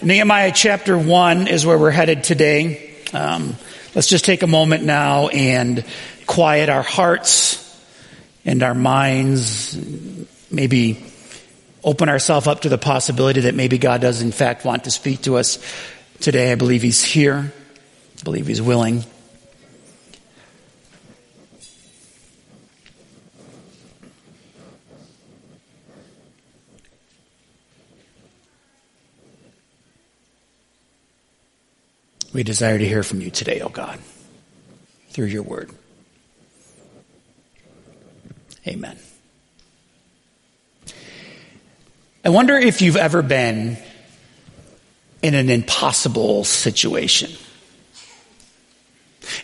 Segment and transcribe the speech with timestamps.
[0.00, 2.94] Nehemiah chapter 1 is where we're headed today.
[3.12, 3.56] Um,
[3.96, 5.84] let's just take a moment now and
[6.24, 7.64] quiet our hearts
[8.44, 9.76] and our minds.
[10.52, 11.04] Maybe
[11.82, 15.22] open ourselves up to the possibility that maybe God does, in fact, want to speak
[15.22, 15.58] to us
[16.20, 16.52] today.
[16.52, 17.52] I believe He's here,
[18.20, 19.02] I believe He's willing.
[32.38, 33.98] We desire to hear from you today, O oh God,
[35.10, 35.72] through your word.
[38.64, 38.96] Amen.
[42.24, 43.76] I wonder if you've ever been
[45.20, 47.32] in an impossible situation.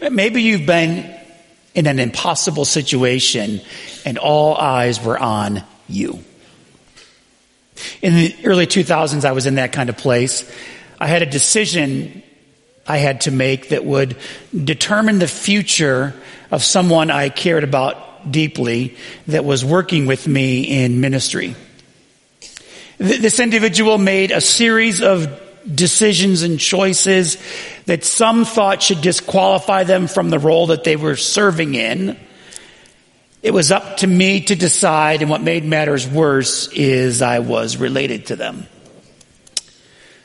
[0.01, 1.19] Maybe you've been
[1.75, 3.61] in an impossible situation
[4.05, 6.23] and all eyes were on you.
[8.03, 10.49] In the early 2000s, I was in that kind of place.
[11.01, 12.23] I had a decision
[12.87, 14.17] I had to make that would
[14.53, 16.15] determine the future
[16.51, 21.57] of someone I cared about deeply that was working with me in ministry.
[22.99, 25.41] This individual made a series of
[25.73, 27.39] decisions and choices
[27.87, 32.19] that some thought should disqualify them from the role that they were serving in.
[33.43, 37.77] It was up to me to decide, and what made matters worse is I was
[37.77, 38.67] related to them.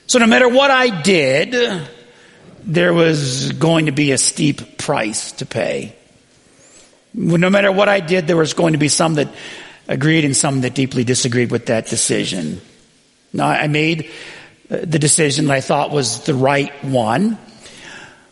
[0.07, 1.89] So no matter what I did,
[2.63, 5.95] there was going to be a steep price to pay.
[7.13, 9.29] No matter what I did, there was going to be some that
[9.87, 12.61] agreed and some that deeply disagreed with that decision.
[13.33, 14.09] Now, I made
[14.69, 17.37] uh, the decision that I thought was the right one.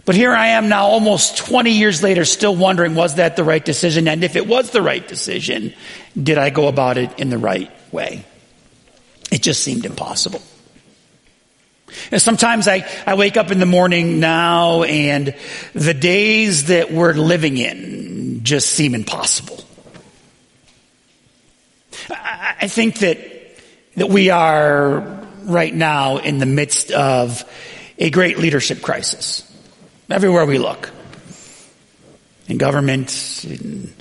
[0.06, 3.64] But here I am now almost 20 years later still wondering was that the right
[3.64, 4.08] decision?
[4.08, 5.74] And if it was the right decision,
[6.22, 8.24] did I go about it in the right way?
[9.32, 10.42] It just seemed impossible.
[12.12, 15.34] And sometimes I, I wake up in the morning now and
[15.74, 19.64] the days that we're living in just seem impossible.
[22.10, 23.20] I, I think that,
[23.96, 25.00] that we are
[25.44, 27.44] right now in the midst of
[27.98, 29.44] a great leadership crisis.
[30.10, 30.92] Everywhere we look.
[32.48, 33.94] In government, in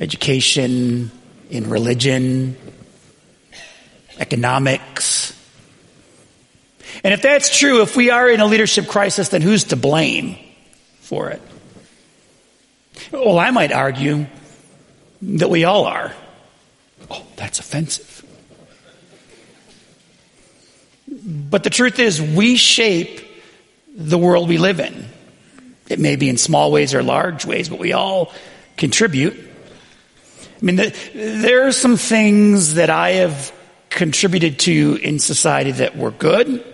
[0.00, 1.10] education,
[1.50, 2.56] in religion,
[4.18, 5.25] economics,
[7.06, 10.36] and if that's true, if we are in a leadership crisis, then who's to blame
[11.02, 11.40] for it?
[13.12, 14.26] Well, I might argue
[15.22, 16.12] that we all are.
[17.08, 18.24] Oh, that's offensive.
[21.06, 23.20] But the truth is, we shape
[23.94, 25.06] the world we live in.
[25.88, 28.32] It may be in small ways or large ways, but we all
[28.76, 29.38] contribute.
[30.60, 33.52] I mean, the, there are some things that I have
[33.90, 36.64] contributed to in society that were good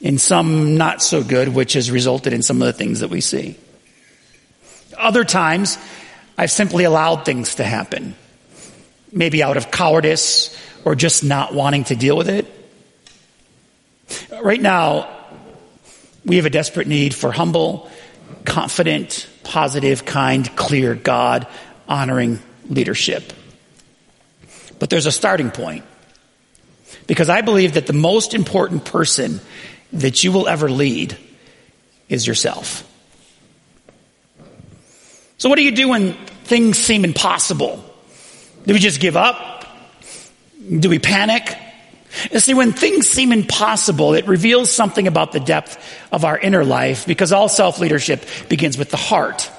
[0.00, 3.20] in some not so good, which has resulted in some of the things that we
[3.20, 3.56] see.
[4.96, 5.78] Other times,
[6.36, 8.14] I've simply allowed things to happen,
[9.12, 12.46] maybe out of cowardice or just not wanting to deal with it.
[14.42, 15.08] Right now,
[16.24, 17.90] we have a desperate need for humble,
[18.44, 21.46] confident, positive, kind, clear, God
[21.88, 22.38] honoring
[22.68, 23.32] leadership.
[24.78, 25.84] But there's a starting point.
[27.06, 29.40] Because I believe that the most important person
[29.92, 31.16] that you will ever lead
[32.08, 32.84] is yourself.
[35.38, 37.84] So, what do you do when things seem impossible?
[38.66, 39.66] Do we just give up?
[40.68, 41.56] Do we panic?
[42.32, 45.78] And see, when things seem impossible, it reveals something about the depth
[46.10, 49.50] of our inner life because all self leadership begins with the heart.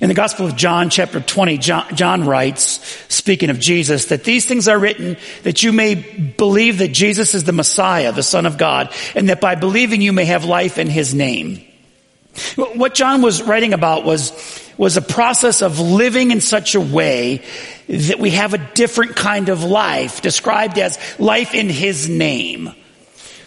[0.00, 2.62] In the Gospel of John, chapter 20, John, John, writes,
[3.08, 7.44] speaking of Jesus, that these things are written that you may believe that Jesus is
[7.44, 10.88] the Messiah, the Son of God, and that by believing you may have life in
[10.88, 11.64] His name.
[12.56, 14.32] What John was writing about was,
[14.78, 17.44] was a process of living in such a way
[17.88, 22.70] that we have a different kind of life, described as life in His name.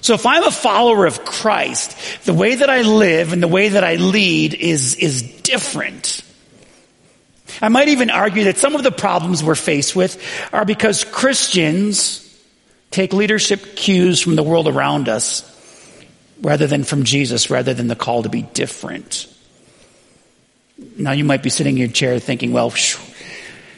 [0.06, 3.70] So if I'm a follower of Christ, the way that I live and the way
[3.70, 6.15] that I lead is, is different.
[7.62, 10.22] I might even argue that some of the problems we're faced with
[10.54, 12.22] are because Christians
[12.92, 15.52] take leadership cues from the world around us
[16.42, 19.28] rather than from Jesus, rather than the call to be different.
[20.98, 22.74] Now you might be sitting in your chair thinking, well,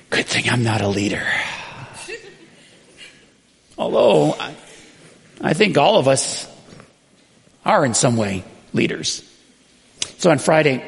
[0.10, 1.26] good thing I'm not a leader.
[3.78, 4.36] Although,
[5.42, 6.48] I think all of us
[7.64, 9.24] are in some way leaders.
[10.18, 10.84] So on Friday,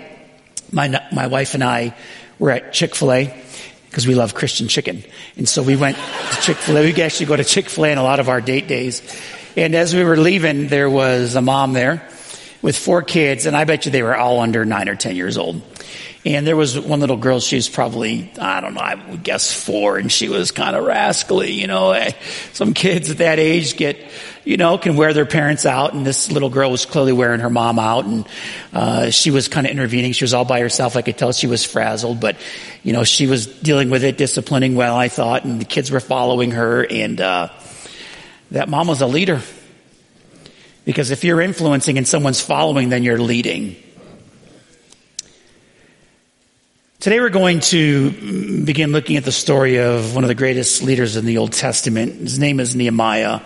[0.71, 1.95] my, my wife and I
[2.39, 3.43] were at Chick-fil-A
[3.89, 5.03] because we love Christian chicken.
[5.35, 6.93] And so we went to Chick-fil-A.
[6.93, 9.01] We actually go to Chick-fil-A on a lot of our date days.
[9.55, 12.07] And as we were leaving, there was a mom there
[12.61, 15.37] with four kids, and I bet you they were all under nine or 10 years
[15.37, 15.61] old.
[16.25, 19.53] And there was one little girl, she was probably, I don't know, I would guess
[19.53, 21.97] four, and she was kind of rascally, you know.
[22.53, 23.97] Some kids at that age get,
[24.43, 27.49] you know, can wear their parents out, and this little girl was clearly wearing her
[27.49, 28.27] mom out, and
[28.73, 30.11] uh, she was kind of intervening.
[30.11, 30.97] She was all by herself.
[30.97, 32.35] I could tell she was frazzled, but,
[32.83, 36.01] you know, she was dealing with it, disciplining well, I thought, and the kids were
[36.01, 37.49] following her, and uh,
[38.51, 39.41] that mom was a leader.
[40.83, 43.75] Because if you're influencing and someone's following, then you're leading.
[46.99, 48.11] Today we're going to
[48.65, 52.15] begin looking at the story of one of the greatest leaders in the Old Testament.
[52.15, 53.39] His name is Nehemiah.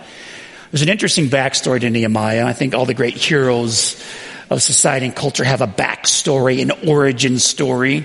[0.72, 2.46] There's an interesting backstory to Nehemiah.
[2.46, 4.04] I think all the great heroes
[4.50, 8.02] of society and culture have a backstory, an origin story.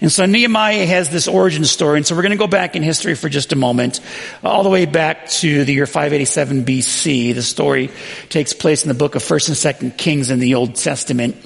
[0.00, 1.98] And so Nehemiah has this origin story.
[1.98, 4.00] And so we're going to go back in history for just a moment,
[4.42, 7.32] all the way back to the year 587 BC.
[7.32, 7.90] The story
[8.28, 11.36] takes place in the book of 1st and 2nd Kings in the Old Testament.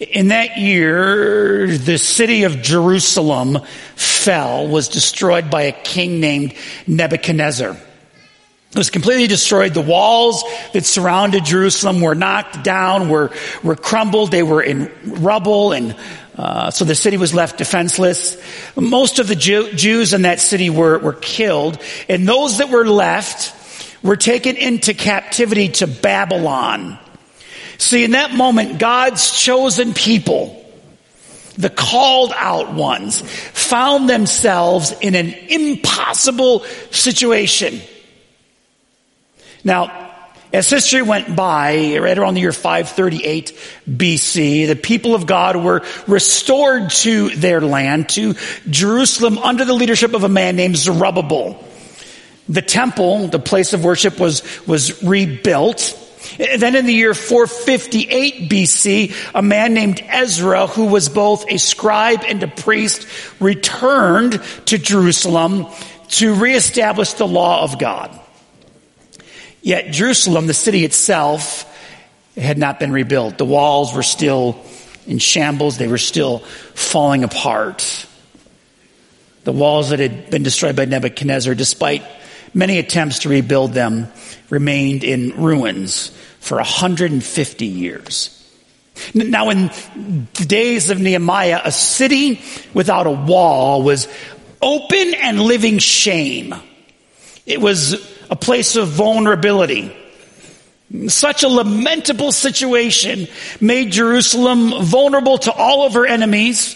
[0.00, 3.58] In that year, the city of Jerusalem
[3.96, 6.54] fell, was destroyed by a king named
[6.86, 7.76] Nebuchadnezzar.
[8.70, 9.74] It was completely destroyed.
[9.74, 10.42] The walls
[10.72, 13.30] that surrounded Jerusalem were knocked down, were,
[13.62, 15.94] were crumbled, they were in rubble, and
[16.34, 18.38] uh, so the city was left defenseless.
[18.76, 22.86] Most of the Jew, Jews in that city were, were killed, and those that were
[22.86, 23.54] left
[24.02, 26.98] were taken into captivity to Babylon.
[27.80, 30.62] See, in that moment, God's chosen people,
[31.56, 36.60] the called out ones, found themselves in an impossible
[36.90, 37.80] situation.
[39.64, 40.12] Now,
[40.52, 45.82] as history went by, right around the year 538 BC, the people of God were
[46.06, 48.34] restored to their land, to
[48.68, 51.64] Jerusalem, under the leadership of a man named Zerubbabel.
[52.46, 55.96] The temple, the place of worship, was, was rebuilt.
[56.38, 61.58] Eh, then in the year 458 BC, a man named Ezra, who was both a
[61.58, 63.06] scribe and a priest,
[63.40, 65.66] returned to Jerusalem
[66.08, 68.18] to reestablish the law of God.
[69.62, 71.66] Yet Jerusalem, the city itself,
[72.36, 73.38] had not been rebuilt.
[73.38, 74.62] The walls were still
[75.06, 75.78] in shambles.
[75.78, 76.38] They were still
[76.74, 78.06] falling apart.
[79.44, 82.02] The walls that had been destroyed by Nebuchadnezzar, despite
[82.54, 84.08] many attempts to rebuild them,
[84.48, 86.10] remained in ruins
[86.40, 88.36] for 150 years.
[89.14, 89.70] Now, in
[90.34, 92.40] the days of Nehemiah, a city
[92.74, 94.08] without a wall was
[94.60, 96.54] open and living shame.
[97.46, 97.94] It was
[98.28, 99.96] a place of vulnerability.
[101.06, 103.28] Such a lamentable situation
[103.60, 106.74] made Jerusalem vulnerable to all of her enemies,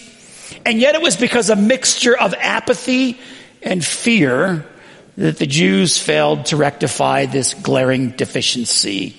[0.65, 3.19] and yet it was because a mixture of apathy
[3.61, 4.65] and fear
[5.17, 9.15] that the Jews failed to rectify this glaring deficiency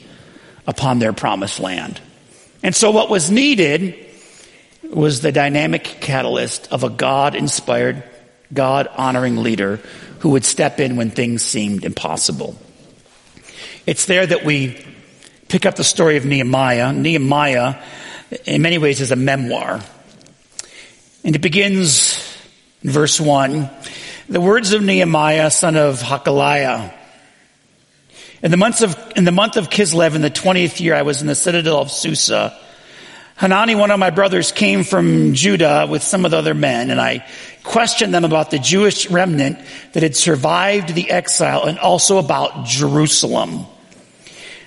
[0.66, 2.00] upon their promised land.
[2.62, 3.94] And so what was needed
[4.82, 8.02] was the dynamic catalyst of a God inspired,
[8.52, 9.80] God honoring leader
[10.20, 12.56] who would step in when things seemed impossible.
[13.86, 14.84] It's there that we
[15.48, 16.92] pick up the story of Nehemiah.
[16.92, 17.76] Nehemiah,
[18.44, 19.80] in many ways, is a memoir.
[21.24, 22.18] And it begins
[22.82, 23.70] in verse 1
[24.28, 26.92] the words of Nehemiah, son of Hakaliah.
[28.42, 31.20] In the, months of, in the month of Kislev, in the 20th year, I was
[31.20, 32.58] in the citadel of Susa.
[33.36, 37.00] Hanani, one of my brothers, came from Judah with some of the other men, and
[37.00, 37.24] I
[37.62, 39.58] questioned them about the Jewish remnant
[39.92, 43.66] that had survived the exile and also about Jerusalem.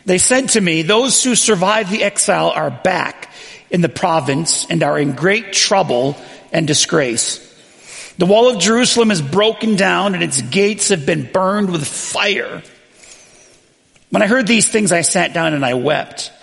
[0.06, 3.34] They said to me, those who survived the exile are back
[3.70, 6.16] in the province and are in great trouble
[6.54, 7.49] and disgrace.
[8.20, 12.62] The wall of Jerusalem is broken down and its gates have been burned with fire.
[14.10, 16.34] When I heard these things, I sat down and I wept.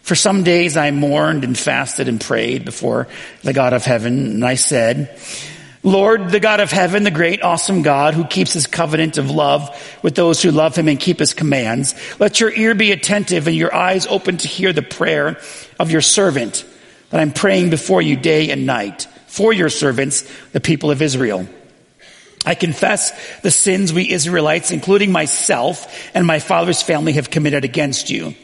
[0.00, 3.08] For some days I mourned and fasted and prayed before
[3.42, 4.16] the God of heaven.
[4.30, 5.20] And I said,
[5.82, 9.98] Lord, the God of heaven, the great, awesome God who keeps his covenant of love
[10.02, 13.54] with those who love him and keep his commands, let your ear be attentive and
[13.54, 15.38] your eyes open to hear the prayer
[15.78, 16.64] of your servant
[17.10, 21.46] that I'm praying before you day and night for your servants, the people of Israel.
[22.46, 28.08] I confess the sins we Israelites, including myself and my father's family, have committed against
[28.08, 28.34] you.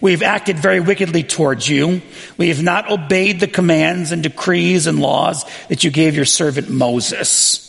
[0.00, 2.02] We have acted very wickedly towards you.
[2.36, 6.68] We have not obeyed the commands and decrees and laws that you gave your servant
[6.68, 7.66] Moses.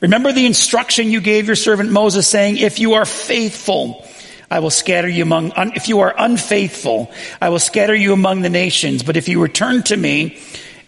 [0.00, 4.06] Remember the instruction you gave your servant Moses saying, if you are faithful,
[4.50, 8.48] I will scatter you among, if you are unfaithful, I will scatter you among the
[8.48, 9.02] nations.
[9.02, 10.38] But if you return to me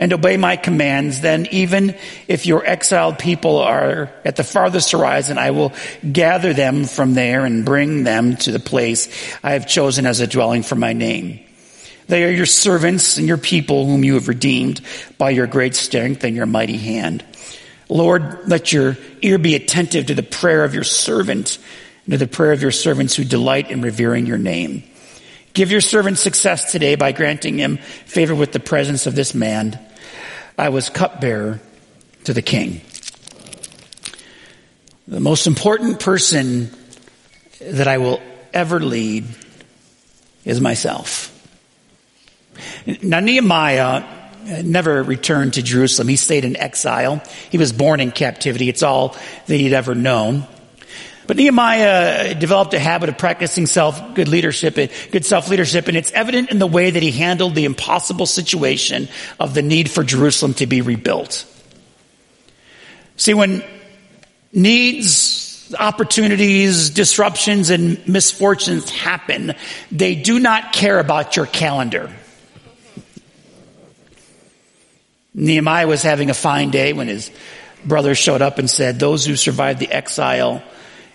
[0.01, 1.95] and obey my commands, then even
[2.27, 5.75] if your exiled people are at the farthest horizon, I will
[6.11, 9.09] gather them from there and bring them to the place
[9.45, 11.41] I have chosen as a dwelling for my name.
[12.09, 14.81] They are your servants and your people whom you have redeemed
[15.19, 17.23] by your great strength and your mighty hand.
[17.91, 21.59] Lord, let your ear be attentive to the prayer of your servant
[22.07, 24.83] and to the prayer of your servants who delight in revering your name.
[25.53, 29.79] Give your servant success today by granting him favor with the presence of this man.
[30.61, 31.59] I was cupbearer
[32.25, 32.83] to the king.
[35.09, 36.71] The most important person
[37.63, 38.21] that I will
[38.53, 39.25] ever lead
[40.45, 41.33] is myself.
[43.03, 46.09] Now, Nehemiah uh, never returned to Jerusalem.
[46.09, 47.23] He stayed in exile.
[47.49, 48.69] He was born in captivity.
[48.69, 50.47] It's all that he'd ever known.
[51.31, 56.11] But Nehemiah uh, developed a habit of practicing self, good leadership, good self-leadership, and it's
[56.11, 59.09] evident in the way that he handled the impossible situation
[59.39, 61.47] of the need for Jerusalem to be rebuilt.
[63.15, 63.63] See, when
[64.53, 69.55] needs, opportunities, disruptions, and misfortunes happen,
[69.93, 72.11] they do not care about your calendar.
[75.33, 77.31] Nehemiah was having a fine day when his
[77.85, 80.61] brothers showed up and said, those who survived the exile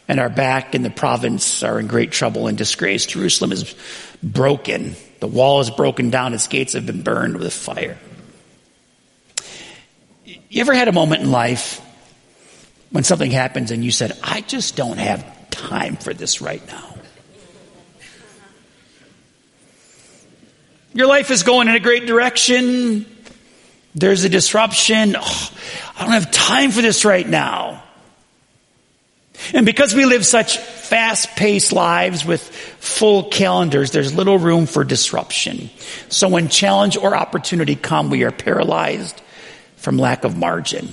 [0.08, 3.06] and are back in the province are in great trouble and disgrace.
[3.06, 3.76] Jerusalem is
[4.22, 4.96] broken.
[5.20, 6.34] The wall is broken down.
[6.34, 7.98] Its gates have been burned with fire.
[10.26, 11.82] You ever had a moment in life
[12.92, 16.96] when something happens and you said, I just don't have time for this right now?
[20.94, 23.06] Your life is going in a great direction.
[23.96, 25.16] There's a disruption.
[25.18, 25.50] Oh,
[25.98, 27.84] I don't have time for this right now.
[29.54, 34.84] And because we live such fast paced lives with full calendars, there's little room for
[34.84, 35.70] disruption.
[36.10, 39.22] So when challenge or opportunity come, we are paralyzed
[39.78, 40.90] from lack of margin.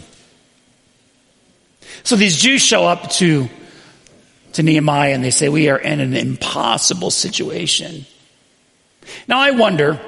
[2.05, 3.49] So these Jews show up to,
[4.55, 8.07] to Nehemiah and they say, we are in an impossible situation.
[9.29, 10.01] Now I wonder,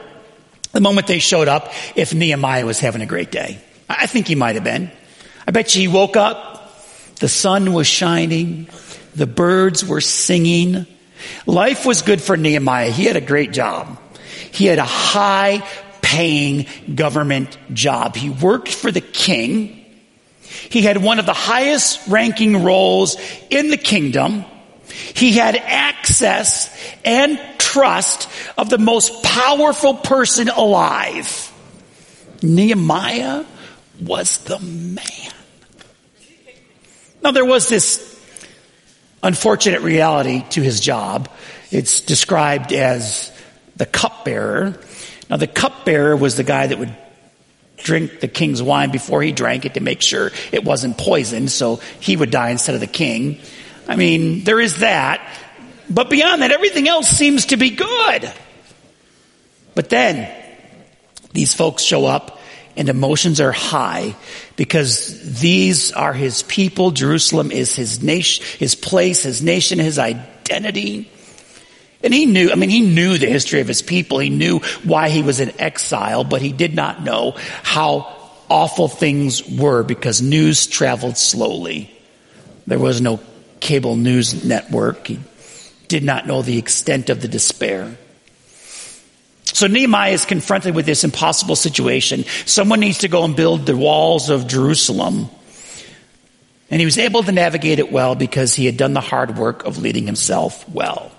[0.73, 3.59] the moment they showed up, if Nehemiah was having a great day.
[3.89, 4.91] I think he might have been.
[5.47, 6.54] I bet you he woke up,
[7.21, 8.69] the sun was shining.
[9.15, 10.87] The birds were singing.
[11.47, 12.91] Life was good for Nehemiah.
[12.91, 13.99] He had a great job.
[14.53, 15.67] He had a high
[16.03, 18.17] paying government job.
[18.17, 19.85] He worked for the king.
[20.43, 23.17] He had one of the highest ranking roles
[23.51, 24.45] in the kingdom.
[25.15, 26.71] He had access
[27.05, 31.53] and trust of the most powerful person alive.
[32.43, 33.45] Nehemiah
[34.01, 35.34] was the man.
[37.25, 38.21] Now, there was this
[39.23, 41.31] unfortunate reality to his job.
[41.71, 43.33] It's described as
[43.77, 44.79] the cupbearer.
[45.31, 46.95] Now, the cupbearer was the guy that would
[47.79, 51.81] drink the king's wine before he drank it to make sure it wasn't poisoned, so
[51.99, 53.41] he would die instead of the king.
[53.89, 55.27] I mean, there is that.
[55.89, 58.31] But beyond that, everything else seems to be good.
[59.75, 60.31] But then,
[61.33, 62.39] these folks show up
[62.77, 64.17] and emotions are high
[64.57, 66.91] because these are his people.
[66.91, 71.11] Jerusalem is his nation, his place, his nation, his identity.
[72.03, 74.19] And he knew, I mean, he knew the history of his people.
[74.19, 78.15] He knew why he was in exile, but he did not know how
[78.51, 81.91] awful things were because news traveled slowly.
[82.67, 83.21] There was no
[83.61, 85.07] cable news network.
[85.07, 85.19] He
[85.89, 87.97] did not know the extent of the despair.
[89.45, 92.25] So Nehemiah is confronted with this impossible situation.
[92.47, 95.29] Someone needs to go and build the walls of Jerusalem.
[96.71, 99.65] And he was able to navigate it well because he had done the hard work
[99.65, 101.13] of leading himself well.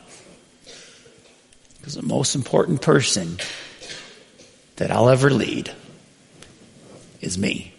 [1.77, 3.38] Because the most important person
[4.77, 5.72] that I'll ever lead
[7.22, 7.74] is me.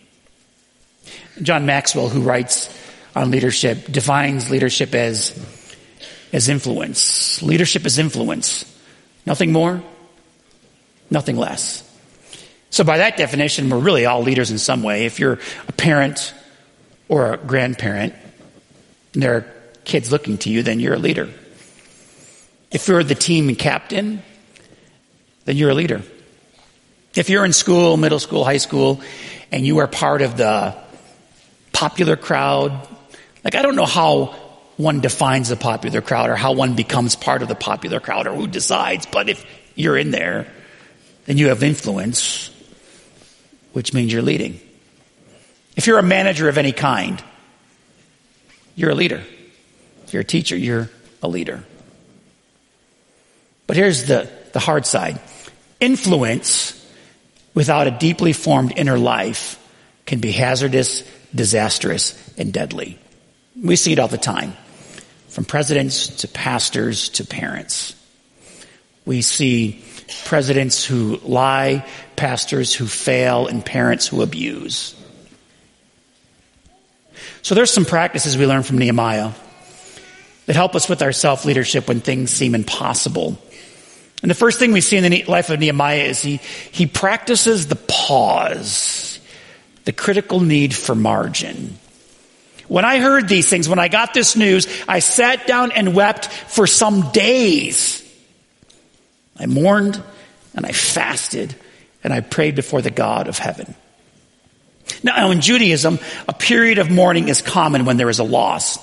[1.43, 2.73] John Maxwell, who writes
[3.15, 5.39] on leadership, defines leadership as,
[6.33, 7.43] as influence.
[7.43, 8.65] Leadership is influence.
[9.27, 9.83] Nothing more,
[11.11, 11.83] Nothing less.
[12.71, 15.07] So by that definition, we're really all leaders in some way.
[15.07, 16.35] If you're a parent
[17.09, 18.15] or a grandparent,
[19.15, 19.47] and there are
[19.85, 21.31] kids looking to you, then you're a leader.
[22.71, 24.23] If you're the team captain,
[25.45, 26.03] then you're a leader.
[27.15, 29.01] If you're in school, middle school, high school,
[29.51, 30.77] and you are part of the
[31.73, 32.73] popular crowd,
[33.45, 34.35] like I don't know how
[34.77, 38.35] one defines the popular crowd or how one becomes part of the popular crowd or
[38.35, 40.47] who decides, but if you're in there,
[41.27, 42.51] then you have influence,
[43.73, 44.61] which means you're leading.
[45.77, 47.23] If you're a manager of any kind,
[48.75, 49.23] you're a leader.
[50.05, 50.89] If you're a teacher, you're
[51.23, 51.65] a leader.
[53.67, 55.21] But here's the, the hard side.
[55.81, 56.73] Influence
[57.55, 59.59] without a deeply formed inner life
[60.07, 61.03] can be hazardous,
[61.35, 62.99] disastrous, and deadly.
[63.61, 64.55] We see it all the time,
[65.29, 67.95] from presidents to pastors to parents.
[69.05, 69.83] We see
[70.25, 71.87] presidents who lie,
[72.17, 74.95] pastors who fail, and parents who abuse.
[77.43, 79.33] So there's some practices we learn from Nehemiah
[80.47, 83.39] that help us with our self leadership when things seem impossible.
[84.23, 86.39] And the first thing we see in the life of Nehemiah is he,
[86.73, 89.21] he practices the pause,
[89.85, 91.79] the critical need for margin.
[92.69, 96.27] When I heard these things, when I got this news, I sat down and wept
[96.27, 98.03] for some days.
[99.39, 100.03] I mourned
[100.55, 101.55] and I fasted
[102.03, 103.75] and I prayed before the God of heaven.
[105.03, 108.79] Now, in Judaism, a period of mourning is common when there is a loss.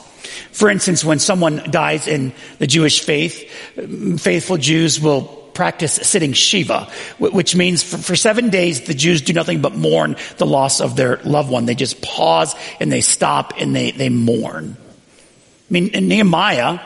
[0.52, 5.22] For instance, when someone dies in the Jewish faith, mm, faithful Jews will
[5.54, 10.16] practice sitting Shiva, which means for, for, seven days the Jews do nothing but mourn
[10.38, 11.66] the loss of their loved one.
[11.66, 14.76] They just pause and they stop and they, they mourn.
[14.78, 16.80] I mean, in Nehemiah,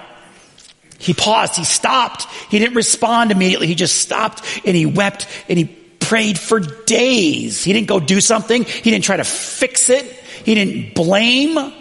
[0.98, 5.58] he paused, he stopped, he didn't respond immediately, he just stopped and he wept and
[5.58, 7.64] he prayed for days.
[7.64, 10.06] He didn't go do something, he didn't try to fix it,
[10.44, 11.74] he didn't blame.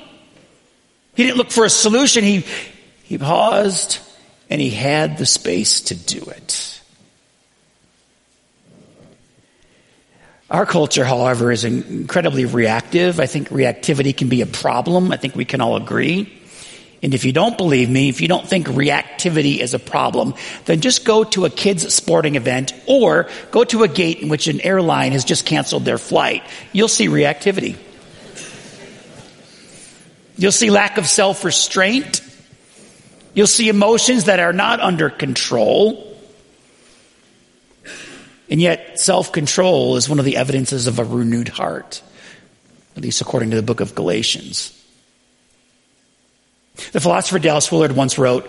[1.17, 2.23] He didn't look for a solution.
[2.25, 2.45] He,
[3.05, 4.01] he paused
[4.51, 6.81] and he had the space to do it.
[10.49, 13.19] Our culture, however, is incredibly reactive.
[13.19, 15.11] I think reactivity can be a problem.
[15.11, 16.36] I think we can all agree.
[17.07, 20.35] And if you don't believe me, if you don't think reactivity is a problem,
[20.65, 24.49] then just go to a kids sporting event or go to a gate in which
[24.49, 26.43] an airline has just canceled their flight.
[26.73, 27.77] You'll see reactivity.
[30.37, 32.23] You'll see lack of self restraint.
[33.35, 36.19] You'll see emotions that are not under control.
[38.51, 42.03] And yet, self control is one of the evidences of a renewed heart,
[42.97, 44.73] at least according to the book of Galatians.
[46.93, 48.49] The philosopher Dallas Willard once wrote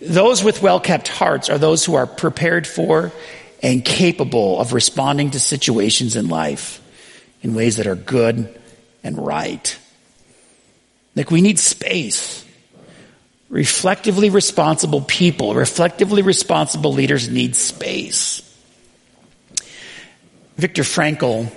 [0.00, 3.12] Those with well kept hearts are those who are prepared for
[3.62, 6.80] and capable of responding to situations in life
[7.42, 8.60] in ways that are good
[9.02, 9.78] and right.
[11.14, 12.44] Like we need space.
[13.48, 18.40] Reflectively responsible people, reflectively responsible leaders need space.
[20.56, 21.52] Viktor Frankl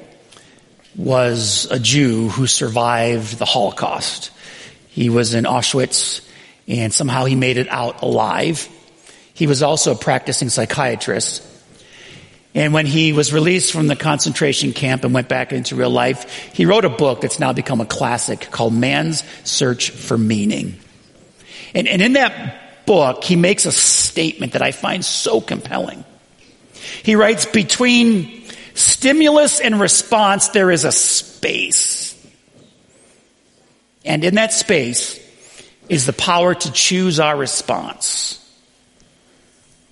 [0.95, 4.31] was a Jew who survived the Holocaust.
[4.95, 6.25] He was in Auschwitz
[6.69, 8.69] and somehow he made it out alive.
[9.33, 11.45] He was also a practicing psychiatrist.
[12.53, 16.31] And when he was released from the concentration camp and went back into real life,
[16.53, 20.79] he wrote a book that's now become a classic called Man's Search for Meaning.
[21.73, 26.05] And, and in that book, he makes a statement that I find so compelling.
[27.03, 32.14] He writes, between stimulus and response, there is a space.
[34.05, 35.19] And in that space
[35.89, 38.41] is the power to choose our response.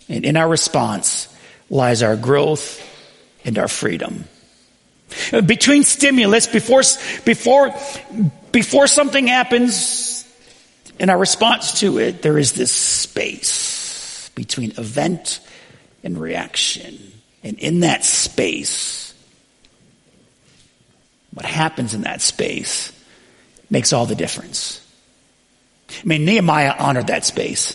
[0.08, 1.28] And in our response,
[1.70, 2.82] lies our growth
[3.44, 4.26] and our freedom.
[5.46, 6.82] Between stimulus, before,
[7.26, 7.74] before,
[8.52, 10.28] before something happens
[11.00, 15.40] and our response to it, there is this space between event
[16.04, 17.12] and reaction.
[17.44, 19.14] And in that space,
[21.34, 22.92] what happens in that space
[23.74, 24.80] makes all the difference.
[25.90, 27.74] I mean, Nehemiah honored that space.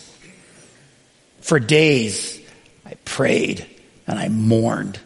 [1.41, 2.39] For days,
[2.85, 3.67] I prayed
[4.07, 4.97] and I mourned.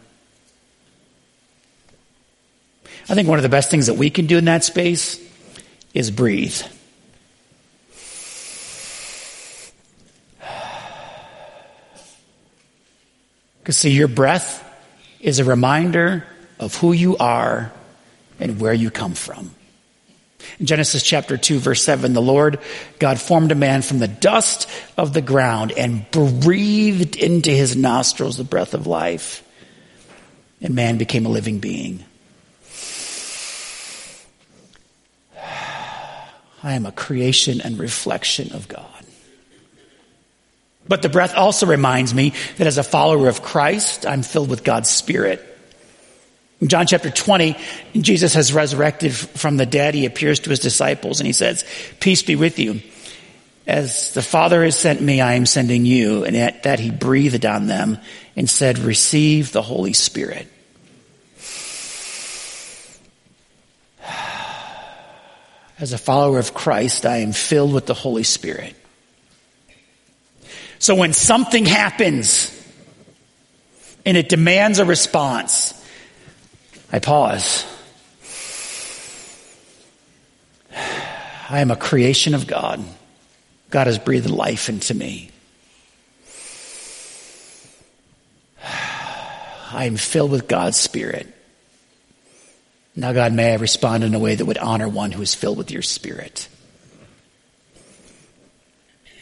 [3.10, 5.20] I think one of the best things that we can do in that space
[5.96, 6.62] is breathe.
[13.60, 14.64] Because, see, your breath
[15.20, 16.28] is a reminder
[16.60, 17.72] of who you are
[18.40, 19.56] and where you come from.
[20.60, 22.60] In Genesis chapter 2, verse 7, the Lord
[23.00, 28.38] God formed a man from the dust of the ground and breathed into his nostrils
[28.38, 29.44] the breath of life.
[30.62, 32.04] And man became a living being.
[36.64, 38.88] I am a creation and reflection of God.
[40.88, 44.64] But the breath also reminds me that as a follower of Christ, I'm filled with
[44.64, 45.53] God's Spirit.
[46.62, 47.58] In John chapter 20,
[47.96, 49.96] Jesus has resurrected from the dead.
[49.96, 51.66] He appears to his disciples and he says,
[52.00, 52.82] Peace be with you.
[53.66, 56.26] As the Father has sent me, I am sending you.
[56.26, 57.98] And at that he breathed on them
[58.36, 60.48] and said, Receive the Holy Spirit.
[65.80, 68.76] As a follower of Christ, I am filled with the Holy Spirit.
[70.80, 72.52] So when something happens
[74.06, 75.74] and it demands a response,
[76.94, 77.66] I pause.
[80.72, 82.84] I am a creation of God.
[83.72, 85.32] God has breathed life into me.
[88.64, 91.28] I am filled with God's Spirit.
[92.96, 95.58] Now, God, may I respond in a way that would honor one who is filled
[95.58, 96.48] with your Spirit.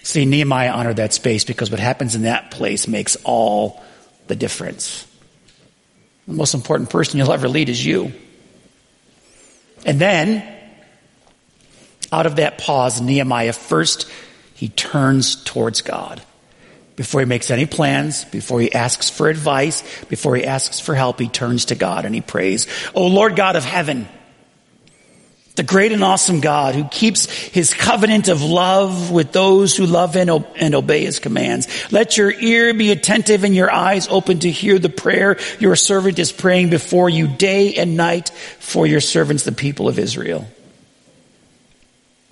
[0.03, 3.81] See, Nehemiah honored that space because what happens in that place makes all
[4.27, 5.07] the difference.
[6.31, 8.13] The most important person you'll ever lead is you.
[9.85, 10.47] And then,
[12.09, 14.09] out of that pause, Nehemiah first,
[14.53, 16.21] he turns towards God.
[16.95, 21.19] Before he makes any plans, before he asks for advice, before he asks for help,
[21.19, 22.65] he turns to God and he prays,
[22.95, 24.07] Oh Lord God of heaven,
[25.61, 30.15] the great and awesome God who keeps his covenant of love with those who love
[30.15, 31.91] and, and, obey his commands.
[31.91, 36.17] Let your ear be attentive and your eyes open to hear the prayer your servant
[36.17, 40.47] is praying before you day and night for your servants, the people of Israel.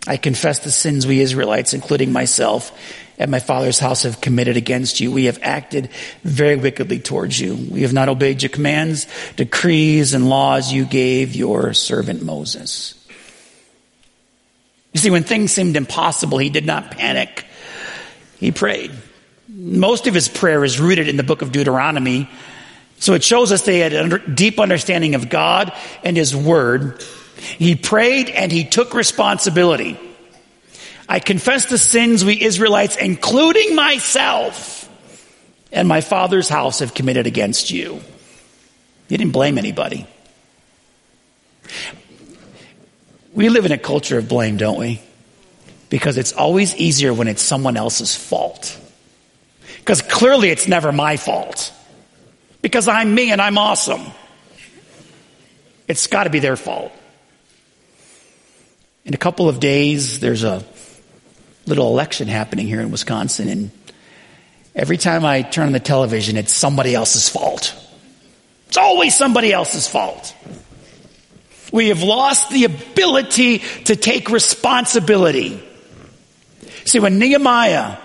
[0.08, 2.76] I confess the sins we Israelites, including myself,
[3.20, 5.12] and my father's house have committed against you.
[5.12, 5.92] We have acted
[6.24, 7.54] very wickedly towards you.
[7.70, 12.96] We have not obeyed your commands, decrees, and laws you gave your servant Moses.
[14.94, 17.46] You see, when things seemed impossible, he did not panic.
[18.40, 18.92] He prayed.
[19.48, 22.30] Most of his prayer is rooted in the book of Deuteronomy.
[23.00, 25.74] So it shows us they had a deep understanding of God
[26.04, 27.04] and his word.
[27.58, 29.98] He prayed and he took responsibility.
[31.08, 34.88] I confess the sins we Israelites, including myself
[35.72, 38.02] and my father's house, have committed against you.
[39.08, 40.06] He didn't blame anybody.
[43.40, 45.00] We live in a culture of blame, don't we?
[45.90, 48.78] Because it's always easier when it's someone else's fault.
[49.78, 51.72] Because clearly it's never my fault.
[52.62, 54.02] Because I'm me and I'm awesome.
[55.88, 56.92] It's got to be their fault.
[59.06, 60.62] In a couple of days, there's a
[61.66, 63.72] little election happening here in Wisconsin, and
[64.76, 67.74] every time I turn on the television, it's somebody else's fault.
[68.68, 70.36] It's always somebody else's fault.
[71.72, 75.62] We have lost the ability to take responsibility.
[76.86, 77.98] See, when Nehemiah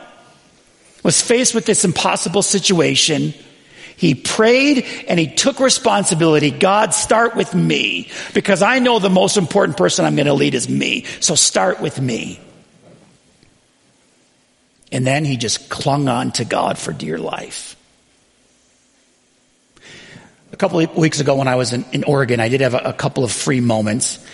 [1.03, 3.35] was faced with this impossible situation,
[3.97, 6.51] he prayed and he took responsibility.
[6.51, 10.55] God, start with me because I know the most important person I'm going to lead
[10.55, 11.05] is me.
[11.21, 12.41] So start with me.
[14.91, 17.77] And then he just clung on to God for dear life.
[20.55, 22.79] A couple of weeks ago when I was in, in Oregon, I did have a,
[22.79, 24.25] a, couple of free moments.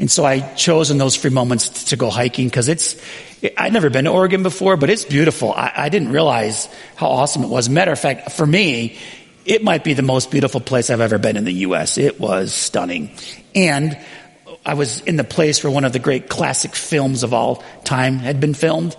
[0.00, 3.00] And so I chose in those free moments to go hiking because it's,
[3.42, 5.52] it, I'd never been to Oregon before, but it's beautiful.
[5.52, 7.68] I, I didn't realize how awesome it was.
[7.68, 8.98] Matter of fact, for me,
[9.44, 11.96] it might be the most beautiful place I've ever been in the U.S.
[11.96, 13.12] It was stunning.
[13.54, 13.96] And
[14.66, 18.18] I was in the place where one of the great classic films of all time
[18.18, 18.96] had been filmed.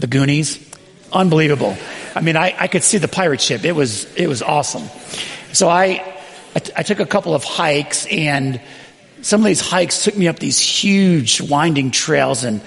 [0.00, 0.68] The Goonies.
[1.12, 1.76] Unbelievable.
[2.16, 3.64] I mean, I, I could see the pirate ship.
[3.64, 4.82] It was, it was awesome.
[5.52, 6.14] So I,
[6.54, 8.60] I, t- I took a couple of hikes and
[9.20, 12.60] some of these hikes took me up these huge winding trails and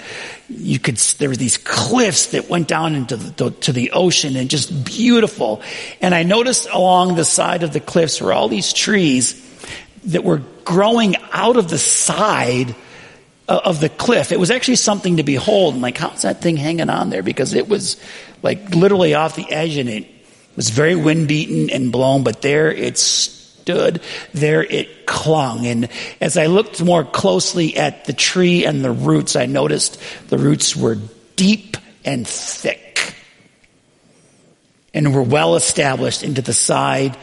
[0.48, 4.50] you could, there were these cliffs that went down into the, to the ocean and
[4.50, 5.62] just beautiful.
[6.00, 9.40] And I noticed along the side of the cliffs were all these trees
[10.06, 12.74] that were growing out of the side
[13.48, 14.32] of the cliff.
[14.32, 15.74] It was actually something to behold.
[15.74, 17.22] And like, how's that thing hanging on there?
[17.22, 17.96] Because it was
[18.42, 20.06] like literally off the edge and it
[20.56, 24.00] was very wind beaten and blown, but there it stood.
[24.32, 25.66] There it clung.
[25.66, 25.88] And
[26.20, 30.76] as I looked more closely at the tree and the roots, I noticed the roots
[30.76, 30.98] were
[31.36, 33.14] deep and thick
[34.94, 37.16] and were well established into the side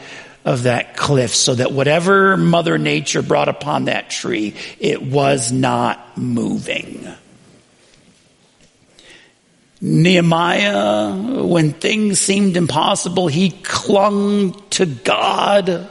[0.44, 6.16] of that cliff so that whatever Mother Nature brought upon that tree, it was not
[6.16, 7.06] moving.
[9.80, 15.88] Nehemiah, when things seemed impossible, he clung to God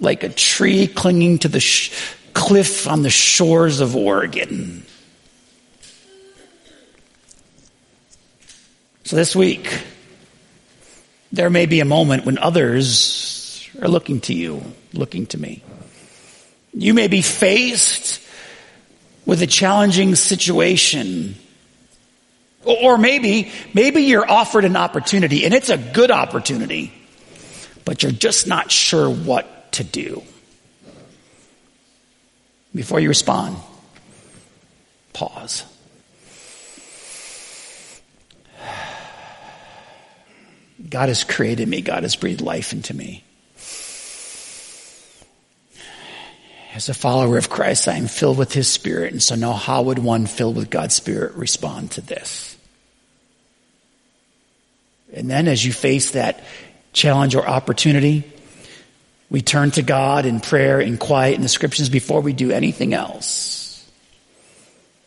[0.00, 1.92] like a tree clinging to the sh-
[2.32, 4.84] cliff on the shores of Oregon.
[9.04, 9.82] So this week,
[11.32, 15.62] there may be a moment when others are looking to you, looking to me.
[16.72, 18.20] You may be faced
[19.26, 21.36] with a challenging situation.
[22.64, 26.92] Or maybe, maybe you're offered an opportunity and it's a good opportunity,
[27.84, 30.22] but you're just not sure what to do.
[32.74, 33.56] Before you respond,
[35.12, 35.64] pause.
[40.88, 41.80] God has created me.
[41.80, 43.24] God has breathed life into me.
[46.74, 49.12] As a follower of Christ, I am filled with His Spirit.
[49.12, 52.51] And so now how would one filled with God's Spirit respond to this?
[55.12, 56.42] And then as you face that
[56.92, 58.24] challenge or opportunity,
[59.30, 62.92] we turn to God in prayer and quiet in the scriptures before we do anything
[62.92, 63.90] else.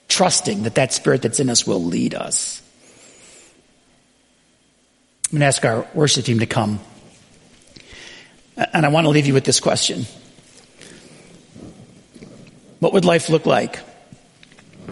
[0.07, 2.61] Trusting that that Spirit that's in us will lead us.
[5.25, 6.79] I'm going to ask our worship team to come.
[8.57, 10.05] And I want to leave you with this question.
[12.79, 13.79] What would life look like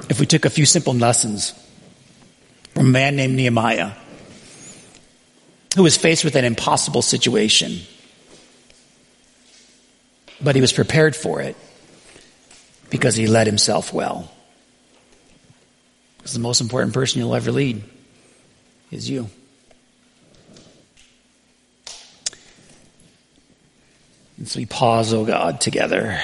[0.09, 1.53] if we took a few simple lessons
[2.73, 3.91] from a man named Nehemiah
[5.75, 7.79] who was faced with an impossible situation,
[10.41, 11.55] but he was prepared for it
[12.89, 14.31] because he led himself well?
[16.17, 17.83] Because the most important person you'll ever lead
[18.91, 19.29] is you.
[24.37, 26.19] And so we pause, oh God, together.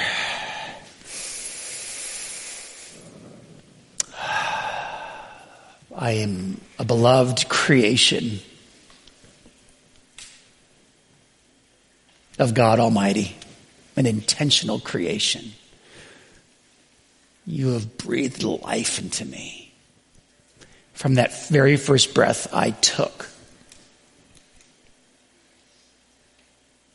[5.96, 8.40] I am a beloved creation
[12.40, 13.36] of God Almighty,
[13.96, 15.52] an intentional creation.
[17.46, 19.74] You have breathed life into me.
[20.94, 23.30] From that very first breath I took,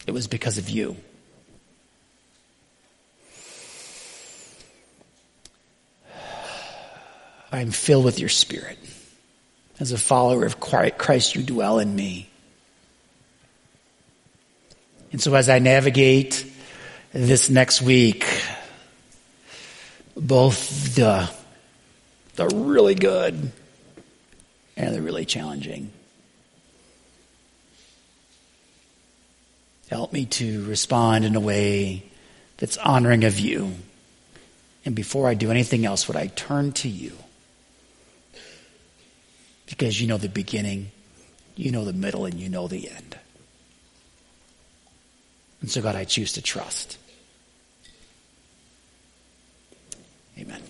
[0.07, 0.96] it was because of you.
[7.52, 8.78] I am filled with your spirit.
[9.78, 12.28] As a follower of Christ, you dwell in me.
[15.14, 16.44] And so as I navigate
[17.12, 18.27] this next week,
[20.16, 21.31] both the,
[22.35, 23.53] the really good
[24.77, 25.92] and the really challenging,
[29.88, 32.03] help me to respond in a way
[32.57, 33.72] that's honoring of you.
[34.85, 37.12] And before I do anything else, would I turn to you?
[39.66, 40.90] because you know the beginning,
[41.55, 43.16] you know the middle, and you know the end.
[45.64, 46.98] And so, God, I choose to trust.
[50.38, 50.61] Amen.